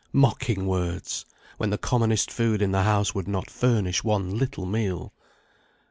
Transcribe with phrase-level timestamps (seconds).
[0.13, 1.27] Mocking words!
[1.59, 5.13] when the commonest food in the house would not furnish one little meal.